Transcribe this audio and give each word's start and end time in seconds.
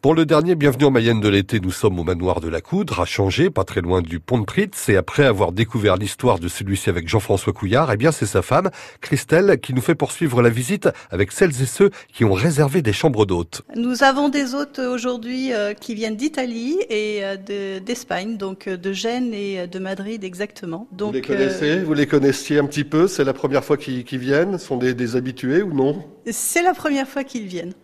Pour 0.00 0.14
le 0.14 0.24
dernier 0.24 0.54
Bienvenue 0.54 0.84
en 0.84 0.90
Mayenne 0.92 1.20
de 1.20 1.28
l'été, 1.28 1.58
nous 1.58 1.72
sommes 1.72 1.98
au 1.98 2.04
manoir 2.04 2.38
de 2.38 2.48
la 2.48 2.60
Coudre, 2.60 3.00
à 3.00 3.04
Changer, 3.04 3.50
pas 3.50 3.64
très 3.64 3.80
loin 3.80 4.00
du 4.00 4.20
pont 4.20 4.38
de 4.38 4.44
Pritz. 4.44 4.88
Et 4.88 4.96
après 4.96 5.24
avoir 5.24 5.50
découvert 5.50 5.96
l'histoire 5.96 6.38
de 6.38 6.46
celui-ci 6.46 6.88
avec 6.88 7.08
Jean-François 7.08 7.52
Couillard, 7.52 7.90
eh 7.92 7.96
bien, 7.96 8.12
c'est 8.12 8.24
sa 8.24 8.40
femme, 8.40 8.70
Christelle, 9.00 9.58
qui 9.60 9.74
nous 9.74 9.80
fait 9.80 9.96
poursuivre 9.96 10.40
la 10.40 10.50
visite 10.50 10.88
avec 11.10 11.32
celles 11.32 11.50
et 11.60 11.66
ceux 11.66 11.90
qui 12.12 12.24
ont 12.24 12.32
réservé 12.32 12.80
des 12.80 12.92
chambres 12.92 13.26
d'hôtes. 13.26 13.62
Nous 13.74 14.04
avons 14.04 14.28
des 14.28 14.54
hôtes 14.54 14.78
aujourd'hui 14.78 15.52
euh, 15.52 15.74
qui 15.74 15.96
viennent 15.96 16.14
d'Italie 16.14 16.78
et 16.88 17.24
euh, 17.24 17.80
d'Espagne, 17.80 18.36
donc 18.36 18.68
euh, 18.68 18.76
de 18.76 18.92
Gênes 18.92 19.34
et 19.34 19.66
de 19.66 19.78
Madrid 19.80 20.22
exactement. 20.22 20.86
Donc, 20.92 21.08
vous 21.08 21.14
les 21.14 21.22
connaissez? 21.22 21.80
Vous 21.80 21.94
les 21.94 22.06
connaissiez 22.06 22.60
un 22.60 22.66
petit 22.66 22.84
peu? 22.84 23.08
C'est 23.08 23.24
la 23.24 23.34
première 23.34 23.64
fois 23.64 23.76
qu'ils 23.76 24.04
viennent? 24.12 24.58
Sont 24.58 24.76
des, 24.76 24.94
des 24.94 25.16
habitués 25.16 25.62
ou 25.62 25.74
non? 25.74 26.04
C'est 26.30 26.62
la 26.62 26.74
première 26.74 27.08
fois 27.08 27.24
qu'ils 27.24 27.48
viennent. 27.48 27.74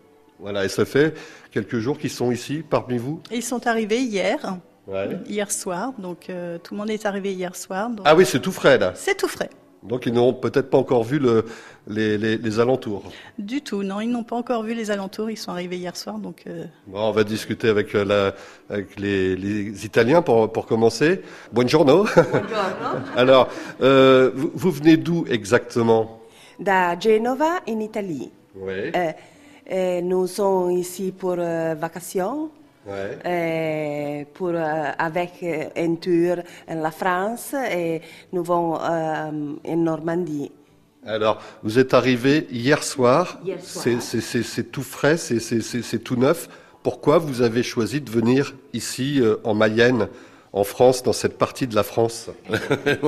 Voilà, 0.45 0.63
et 0.67 0.69
ça 0.69 0.85
fait 0.85 1.15
quelques 1.51 1.79
jours 1.79 1.97
qu'ils 1.97 2.11
sont 2.11 2.31
ici 2.31 2.63
parmi 2.69 2.99
vous? 2.99 3.23
Ils 3.33 3.43
sont 3.43 3.67
arrivés 3.67 4.03
hier, 4.03 4.59
hier 5.27 5.51
soir, 5.51 5.95
donc 5.97 6.29
euh, 6.29 6.59
tout 6.63 6.75
le 6.75 6.81
monde 6.81 6.91
est 6.91 7.07
arrivé 7.07 7.33
hier 7.33 7.57
soir. 7.57 7.89
Ah 8.05 8.15
oui, 8.15 8.27
c'est 8.27 8.41
tout 8.41 8.53
frais 8.53 8.77
là 8.77 8.93
C'est 8.95 9.17
tout 9.17 9.27
frais. 9.27 9.49
Donc 9.83 10.05
ils 10.05 10.13
n'ont 10.13 10.35
peut-être 10.35 10.69
pas 10.69 10.77
encore 10.77 11.03
vu 11.03 11.19
le, 11.19 11.47
les, 11.87 12.61
alentours 12.61 13.11
Du 13.39 13.63
tout, 13.63 13.83
non, 13.83 14.03
ils 14.03 14.11
n'ont 14.11 14.23
pas 14.23 14.37
encore 14.37 14.63
vu 14.63 14.75
les 14.75 14.91
alentours, 14.91 15.31
ils 15.31 15.39
sont 15.39 15.51
arrivés 15.51 15.79
hier 15.79 15.97
soir. 15.97 16.19
Donc, 16.19 16.43
euh, 16.47 16.67
bon, 16.89 17.01
on 17.01 17.11
va 17.11 17.25
discuter 17.25 17.71
avec, 17.71 17.95
euh, 17.95 18.05
la, 18.05 18.35
avec 18.69 19.01
les, 19.01 19.87
Italiens 19.87 20.21
pour, 20.21 20.53
pour 20.53 20.67
commencer. 20.67 21.23
Buongiorno. 21.53 22.05
Buongiorno. 22.05 23.01
Alors, 23.17 23.49
vous, 23.81 24.51
vous, 24.53 24.71
venez 24.71 24.99
d'où 24.99 25.25
exactement? 25.27 26.21
Da 26.59 26.99
Genova, 27.01 27.61
en 27.67 27.81
Italie. 27.81 28.31
Oui. 28.55 28.93
Et 29.67 30.03
nous 30.03 30.27
sommes 30.27 30.73
ici 30.73 31.13
pour 31.13 31.37
euh, 31.39 31.75
vacations. 31.75 32.51
Ouais. 32.87 34.27
pour, 34.35 34.49
euh, 34.49 34.91
avec 34.99 35.43
une 35.75 35.99
tour 35.99 36.37
en 36.69 36.75
la 36.83 36.91
France 36.91 37.55
et 37.55 38.03
nous 38.31 38.43
vont 38.43 38.79
euh, 38.79 39.31
en 39.67 39.77
Normandie. 39.77 40.53
Alors, 41.07 41.41
vous 41.63 41.79
êtes 41.79 41.95
arrivé 41.95 42.47
hier 42.51 42.83
soir. 42.85 43.41
C'est 43.63 44.71
tout 44.71 44.83
frais, 44.83 45.17
c'est 45.17 46.05
tout 46.05 46.17
neuf. 46.17 46.51
Pourquoi 46.83 47.17
vous 47.17 47.41
avez 47.41 47.63
choisi 47.63 48.03
de 48.03 48.11
venir 48.11 48.55
ici 48.75 49.23
en 49.45 49.55
Mayenne, 49.55 50.09
en 50.55 50.63
France, 50.63 51.03
dans 51.03 51.13
cette 51.13 51.37
partie 51.37 51.67
de 51.67 51.75
la 51.75 51.83
France 51.83 52.31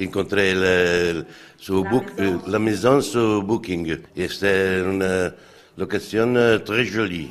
incontré 0.00 0.52
le, 0.52 1.24
su 1.58 1.72
la, 1.72 1.82
book, 1.88 2.04
maison. 2.18 2.40
la 2.48 2.58
maison 2.58 3.00
sur 3.00 3.42
Booking. 3.42 3.98
Et 4.16 4.28
c'était 4.28 4.80
une 4.80 5.32
location 5.76 6.60
très 6.64 6.84
jolie. 6.84 7.30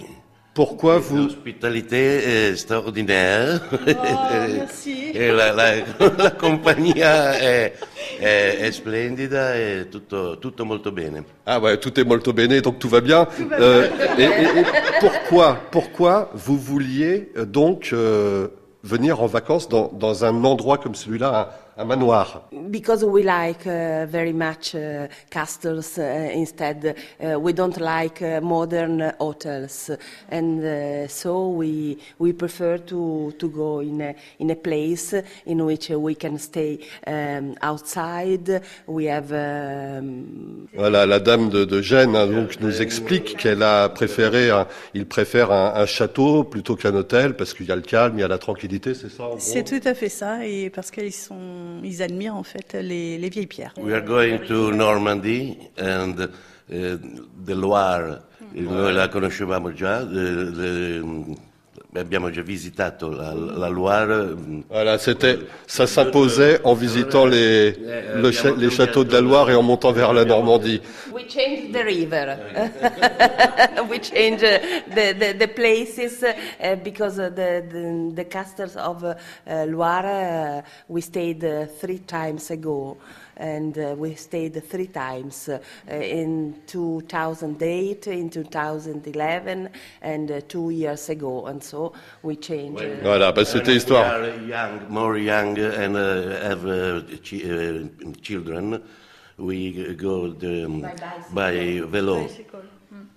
Pourquoi 0.57 0.97
vous 0.97 1.17
L'hospitalité 1.17 2.49
extraordinaire. 2.49 3.61
Oh, 3.71 3.77
merci. 3.85 5.11
et 5.13 5.31
la, 5.31 5.53
la, 5.53 5.75
la 6.17 6.31
compagnie 6.31 6.99
est, 6.99 7.73
è, 8.19 8.57
è, 8.57 8.71
splendida 8.71 9.53
e 9.53 9.87
tutto, 9.87 10.39
tutto 10.39 10.65
molto 10.65 10.91
bene. 10.91 11.23
Ah 11.45 11.59
ouais, 11.59 11.77
tout 11.77 11.99
est 11.99 12.07
molto 12.07 12.33
bene, 12.33 12.59
donc 12.59 12.79
tout 12.79 12.89
va 12.89 13.01
bien. 13.01 13.25
Tout 13.25 13.47
va 13.47 13.55
euh, 13.55 13.87
bien. 13.87 14.17
Et, 14.17 14.23
et, 14.23 14.59
et, 14.61 14.65
pourquoi, 14.99 15.59
pourquoi 15.69 16.31
vous 16.33 16.57
vouliez 16.57 17.31
euh, 17.37 17.45
donc 17.45 17.91
euh, 17.93 18.47
venir 18.81 19.21
en 19.21 19.27
vacances 19.27 19.69
dans, 19.69 19.91
dans 19.93 20.25
un 20.25 20.43
endroit 20.43 20.79
comme 20.79 20.95
celui-là, 20.95 21.51
un 21.77 21.85
manoir. 21.85 22.49
Because 22.69 23.05
we 23.05 23.23
like 23.23 23.65
uh, 23.67 24.05
very 24.07 24.33
much 24.33 24.75
uh, 24.75 25.07
castles 25.29 25.97
uh, 25.97 26.29
instead. 26.33 26.95
Uh, 27.19 27.39
we 27.39 27.53
don't 27.53 27.77
like 27.77 28.21
uh, 28.21 28.41
modern 28.41 29.13
hotels, 29.19 29.91
and 30.29 30.63
uh, 30.63 31.07
so 31.07 31.49
we 31.49 31.97
we 32.19 32.33
prefer 32.33 32.79
to 32.79 33.33
to 33.37 33.49
go 33.49 33.81
in 33.81 34.01
a 34.01 34.15
in 34.39 34.49
a 34.49 34.55
place 34.55 35.13
in 35.45 35.63
which 35.65 35.89
we 35.89 36.15
can 36.15 36.37
stay 36.37 36.79
um, 37.05 37.55
outside. 37.61 38.61
We 38.87 39.05
have. 39.05 39.31
Um... 39.31 40.67
Voilà, 40.73 41.05
la 41.05 41.19
dame 41.19 41.49
de, 41.49 41.65
de 41.65 41.81
Gênes 41.81 42.15
hein, 42.15 42.27
donc 42.27 42.59
nous 42.59 42.81
explique 42.81 43.37
qu'elle 43.37 43.63
a 43.63 43.89
préféré, 43.89 44.49
un, 44.49 44.67
il 44.93 45.05
préfère 45.05 45.51
un, 45.51 45.73
un 45.75 45.85
château 45.85 46.43
plutôt 46.43 46.75
qu'un 46.75 46.93
hôtel 46.95 47.35
parce 47.35 47.53
qu'il 47.53 47.65
y 47.67 47.71
a 47.71 47.75
le 47.75 47.81
calme, 47.81 48.17
il 48.17 48.21
y 48.21 48.23
a 48.23 48.27
la 48.27 48.37
tranquillité, 48.37 48.93
c'est 48.93 49.09
ça. 49.09 49.29
C'est 49.37 49.63
tout 49.63 49.87
à 49.87 49.93
fait 49.93 50.09
ça, 50.09 50.45
et 50.45 50.69
parce 50.69 50.91
qu'ils 50.91 51.13
sont 51.13 51.66
ils 51.83 52.01
admirent 52.01 52.35
en 52.35 52.43
fait 52.43 52.73
les, 52.73 53.17
les, 53.17 53.29
vieilles 53.29 53.47
pierres. 53.47 53.73
We 53.77 53.93
are 53.93 54.01
going 54.01 54.39
to 54.47 54.71
Normandy 54.71 55.57
and 55.77 56.19
uh, 56.19 56.97
the 57.45 57.53
Loire, 57.53 58.21
noi 58.53 58.93
la 58.93 59.07
conoscevamo 59.07 59.71
già, 59.73 60.03
the, 60.03 60.51
the, 60.51 61.37
abbiamo 61.97 62.29
già 62.29 62.41
visitato 62.41 63.09
la, 63.09 63.33
la 63.33 63.67
Loire. 63.67 64.35
Voilà, 64.69 64.97
c'était, 64.97 65.39
ça 65.65 65.87
s'imposait 65.87 66.59
en 66.63 66.73
visitant 66.73 67.25
les, 67.25 67.71
le, 67.71 68.57
les 68.57 68.69
châteaux 68.69 69.03
de 69.03 69.13
la 69.13 69.21
Loire 69.21 69.49
et 69.49 69.55
en 69.55 69.63
montant 69.63 69.91
vers 69.91 70.13
la 70.13 70.25
Normandie. 70.25 70.81
We 71.13 71.27
changed 71.27 71.73
the 71.73 71.83
river. 71.83 72.37
we 73.89 73.99
changed 73.99 74.41
the, 74.41 75.13
the, 75.13 75.33
the 75.33 75.47
places 75.47 76.23
uh, 76.23 76.75
because 76.83 77.15
the, 77.17 77.31
the, 77.31 78.11
the 78.13 78.25
castles 78.25 78.75
of 78.75 79.03
uh, 79.03 79.15
Loire 79.65 80.05
uh, 80.05 80.61
we 80.87 81.01
stayed 81.01 81.43
uh, 81.43 81.65
three 81.79 81.99
times 81.99 82.51
ago. 82.51 82.97
And 83.37 83.77
uh, 83.77 83.95
we 83.97 84.15
stayed 84.15 84.61
three 84.63 84.87
times 84.87 85.49
uh, 85.49 85.59
in 85.93 86.55
2008, 86.67 88.07
in 88.07 88.29
2011, 88.29 89.69
and 90.01 90.31
uh, 90.31 90.41
two 90.47 90.69
years 90.69 91.09
ago, 91.09 91.45
and 91.47 91.63
so 91.63 91.93
we 92.23 92.35
changed. 92.35 92.83
Voilà, 93.03 93.31
bah, 93.31 93.45
c'était 93.45 93.75
histoire. 93.75 94.25
Young, 94.47 94.89
more 94.89 95.17
young, 95.17 95.57
and 95.57 95.95
uh, 95.95 96.41
have 96.41 96.65
uh, 96.65 97.01
ch 97.21 97.43
uh, 97.45 97.87
children. 98.21 98.81
We 99.37 99.93
go 99.95 100.33
the, 100.33 100.65
um, 100.65 100.81
by, 100.81 101.51
by 101.51 101.81
vélo. 101.81 102.27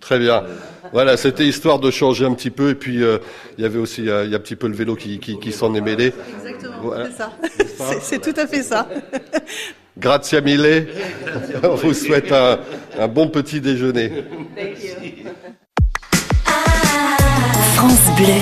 Très 0.00 0.18
bien. 0.18 0.44
Voilà, 0.92 1.16
c'était 1.16 1.46
histoire 1.46 1.78
de 1.78 1.90
changer 1.90 2.24
un 2.24 2.34
petit 2.34 2.50
peu. 2.50 2.70
Et 2.70 2.74
puis, 2.74 3.02
euh, 3.02 3.18
il 3.58 3.62
y 3.62 3.66
avait 3.66 3.78
aussi 3.78 4.08
euh, 4.08 4.24
il 4.24 4.30
y 4.30 4.34
a 4.34 4.38
un 4.38 4.40
petit 4.40 4.56
peu 4.56 4.66
le 4.66 4.74
vélo 4.74 4.96
qui, 4.96 5.18
qui, 5.18 5.38
qui 5.38 5.52
s'en 5.52 5.74
est 5.74 5.80
mêlé. 5.80 6.12
Exactement, 6.34 6.80
voilà. 6.82 7.06
c'est 7.06 7.68
ça. 7.68 8.00
C'est 8.00 8.20
tout 8.20 8.38
à 8.38 8.46
fait 8.46 8.62
ça. 8.62 8.88
Grazie 10.00 10.40
mille. 10.40 10.88
On 11.62 11.74
vous 11.74 11.92
souhaite 11.94 12.32
un, 12.32 12.58
un 12.98 13.08
bon 13.08 13.28
petit 13.28 13.60
déjeuner. 13.60 14.24
France 17.74 18.16
Bleu. 18.16 18.40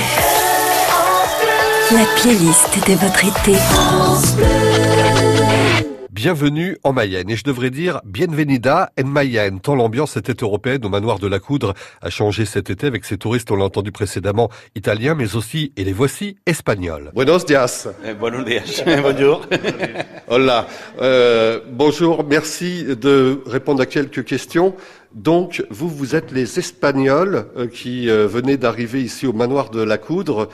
La 1.91 2.04
playlist 2.20 2.78
de 2.86 2.92
votre 2.94 3.24
été. 3.24 4.88
Bienvenue 6.20 6.76
en 6.82 6.92
Mayenne. 6.92 7.30
Et 7.30 7.36
je 7.36 7.44
devrais 7.44 7.70
dire 7.70 8.00
bienvenida 8.04 8.90
en 9.00 9.06
Mayenne, 9.06 9.60
tant 9.60 9.76
l'ambiance 9.76 10.16
était 10.16 10.42
européenne 10.42 10.84
au 10.84 10.88
manoir 10.88 11.20
de 11.20 11.28
la 11.28 11.38
Coudre 11.38 11.74
a 12.02 12.10
changé 12.10 12.44
cet 12.44 12.70
été 12.70 12.88
avec 12.88 13.04
ces 13.04 13.18
touristes, 13.18 13.52
on 13.52 13.54
l'a 13.54 13.66
entendu 13.66 13.92
précédemment, 13.92 14.50
italiens, 14.74 15.14
mais 15.14 15.36
aussi, 15.36 15.72
et 15.76 15.84
les 15.84 15.92
voici, 15.92 16.34
espagnols. 16.44 17.12
Buenos 17.14 17.46
dias. 17.46 17.86
Eh, 18.04 18.14
buenos 18.14 18.44
dias. 18.44 18.82
Bonjour. 19.00 19.46
Hola. 20.26 20.66
Euh, 21.00 21.60
bonjour, 21.70 22.24
merci 22.24 22.82
de 22.82 23.40
répondre 23.46 23.80
à 23.80 23.86
quelques 23.86 24.24
questions. 24.24 24.74
Donc, 25.14 25.64
vous, 25.70 25.88
vous 25.88 26.16
êtes 26.16 26.32
les 26.32 26.58
Espagnols 26.58 27.46
euh, 27.56 27.68
qui 27.68 28.10
euh, 28.10 28.26
venez 28.26 28.56
d'arriver 28.56 29.02
ici 29.02 29.28
au 29.28 29.32
manoir 29.32 29.70
de 29.70 29.82
la 29.82 29.98
Coudre. 29.98 30.48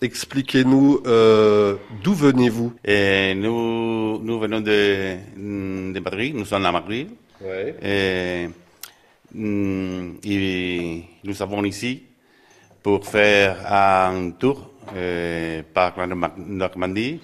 Expliquez-nous 0.00 1.00
euh, 1.06 1.74
d'où 2.04 2.14
venez-vous? 2.14 2.72
Eh, 2.84 3.34
nous, 3.34 4.20
nous 4.22 4.38
venons 4.38 4.60
de, 4.60 5.16
de 5.92 5.98
Madrid, 5.98 6.36
nous 6.36 6.44
sommes 6.44 6.66
à 6.66 6.70
Madrid. 6.70 7.08
Ouais. 7.40 7.74
Et, 7.82 8.48
mm, 9.34 10.18
et, 10.22 11.02
nous 11.24 11.42
avons 11.42 11.64
ici 11.64 12.04
pour 12.80 13.04
faire 13.06 13.56
un 13.68 14.30
tour 14.30 14.70
euh, 14.94 15.62
par 15.74 15.94
la 15.98 16.06
Normandie 16.06 17.18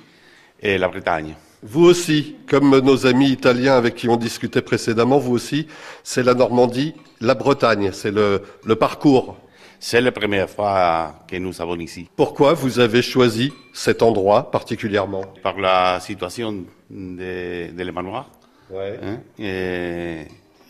et 0.61 0.77
la 0.77 0.89
Bretagne. 0.89 1.37
Vous 1.63 1.85
aussi, 1.85 2.37
comme 2.49 2.77
nos 2.81 3.07
amis 3.07 3.31
italiens 3.31 3.77
avec 3.77 3.95
qui 3.95 4.09
on 4.09 4.17
discutait 4.17 4.63
précédemment, 4.63 5.19
vous 5.19 5.33
aussi, 5.33 5.69
c'est 6.03 6.25
la 6.25 6.35
Normandie, 6.35 6.93
la 7.21 7.35
Bretagne, 7.35 7.91
c'est 7.93 8.11
le, 8.11 8.43
le 8.65 8.75
parcours. 8.75 9.37
C'est 9.87 10.01
la 10.01 10.13
première 10.13 10.49
fois 10.49 11.15
que 11.29 11.37
nous 11.37 11.61
avons 11.61 11.77
ici. 11.79 12.09
Pourquoi 12.17 12.55
vous 12.55 12.79
avez 12.79 13.03
choisi 13.03 13.53
cet 13.75 14.01
endroit 14.01 14.51
particulièrement 14.51 15.25
Par 15.43 15.61
la 15.61 16.01
situation 16.01 16.65
de, 16.89 17.71
de 17.71 17.91
manoir. 17.91 18.31
Ouais. 18.71 18.99
Hein, 19.03 19.21
et, 19.39 20.23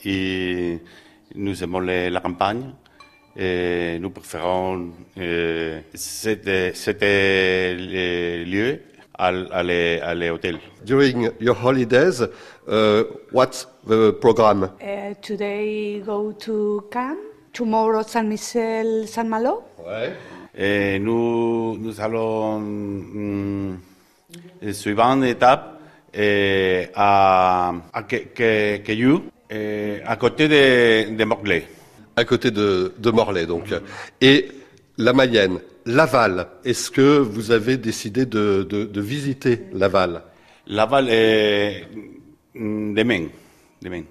et, 0.05 0.81
nous 1.37 1.63
aimons 1.63 1.79
les, 1.79 2.11
la 2.11 2.19
campagne. 2.19 2.73
Et 3.37 3.99
nous 4.01 4.11
préférons 4.11 4.91
euh, 5.17 5.81
cet, 5.95 6.75
cet 6.75 7.01
lieu 7.03 8.81
à, 9.17 9.29
à 9.29 9.63
les 9.63 10.31
hôtels. 10.31 10.59
During 10.85 11.31
your 11.39 11.57
holidays, 11.65 12.21
uh, 12.67 13.05
what's 13.31 13.69
the 13.87 14.11
program? 14.21 14.71
Uh, 14.83 15.15
today 15.23 16.03
go 16.05 16.33
to 16.33 16.89
Cannes. 16.91 17.34
Tomorrow 17.55 18.03
San 18.03 18.29
Michel, 18.29 19.07
San 19.07 19.29
Malo? 19.29 19.63
Ouais. 19.87 20.13
Et 20.57 20.99
nous, 20.99 21.79
nous 21.79 22.01
allons, 22.01 22.57
hum, 22.57 23.79
suivante 24.73 25.25
étape, 25.25 25.81
eh, 26.13 26.89
à, 26.95 27.73
à 27.93 28.03
eh, 28.11 30.01
à 30.05 30.17
côté 30.17 30.49
de, 30.49 31.15
de 31.17 31.25
Morlaix. 31.25 31.67
À 32.17 32.25
côté 32.25 32.51
de, 32.51 32.93
de 32.99 33.11
Morlaix, 33.11 33.47
donc. 33.47 33.75
Et 34.21 34.49
la 34.99 35.13
Mayenne, 35.13 35.59
Laval, 35.87 36.47
est-ce 36.65 36.91
que 36.91 37.19
vous 37.19 37.51
avez 37.51 37.77
décidé 37.77 38.27
de, 38.27 38.63
de, 38.69 38.85
de 38.85 39.01
visiter 39.01 39.63
Laval? 39.73 40.23
Laval 40.67 41.09
est 41.11 41.87
hum, 42.57 42.95
demain. 42.95 43.27
Demain. 43.83 44.03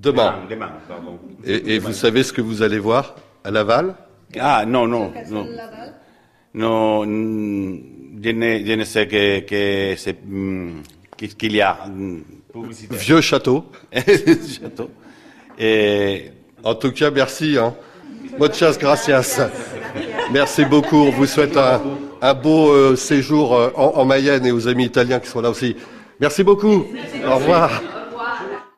Demain. 0.00 0.36
Demain, 0.48 0.70
pardon. 0.88 1.18
Et, 1.44 1.74
et 1.74 1.78
vous 1.78 1.92
savez 1.92 2.22
ce 2.22 2.32
que 2.32 2.40
vous 2.40 2.62
allez 2.62 2.78
voir 2.78 3.16
à 3.44 3.50
Laval? 3.50 3.94
Ah, 4.38 4.64
non, 4.66 4.86
non. 4.86 5.12
non. 5.30 5.46
Non, 6.54 7.02
je 7.04 8.30
ne, 8.30 8.64
je 8.64 8.72
ne 8.72 8.84
sais 8.84 9.06
que, 9.06 9.40
que 9.40 9.94
c'est, 9.96 10.18
hum, 10.28 10.82
qu'est-ce 11.16 11.34
qu'il 11.36 11.54
y 11.54 11.60
a 11.60 11.78
visiter. 12.54 12.94
Vieux 12.96 13.20
château. 13.20 13.64
Château. 13.94 14.90
Et 15.58 16.30
En 16.64 16.74
tout 16.74 16.92
cas, 16.92 17.10
merci. 17.10 17.56
Hein. 17.58 17.74
Muchas 18.38 18.76
gracias. 18.78 19.50
Merci 20.32 20.64
beaucoup. 20.64 20.96
On 20.96 21.10
vous 21.10 21.26
souhaite 21.26 21.56
un, 21.56 21.80
un 22.20 22.34
beau 22.34 22.70
euh, 22.72 22.96
séjour 22.96 23.54
euh, 23.54 23.70
en, 23.76 23.92
en 23.96 24.04
Mayenne 24.04 24.44
et 24.46 24.52
aux 24.52 24.66
amis 24.68 24.84
italiens 24.84 25.20
qui 25.20 25.28
sont 25.28 25.40
là 25.40 25.50
aussi. 25.50 25.76
Merci 26.20 26.42
beaucoup. 26.42 26.86
Au 27.26 27.34
revoir. 27.36 27.70